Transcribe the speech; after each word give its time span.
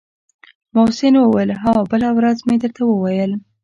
محسن 0.75 1.13
وويل 1.19 1.51
ها 1.63 1.73
بله 1.91 2.09
ورځ 2.17 2.35
چې 2.41 2.45
مې 2.47 2.55
درته 2.63 2.81
وويل. 2.87 3.31